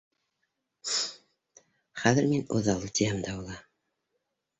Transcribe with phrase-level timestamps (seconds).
[2.03, 3.59] Хәҙер мин үҙаллы тиһәм дә була.